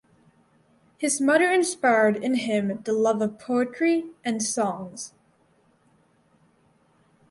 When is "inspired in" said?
1.51-2.33